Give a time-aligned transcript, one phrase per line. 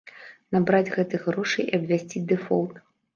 [0.55, 2.73] Набраць гэтых грошай і абвясціць дэфолт.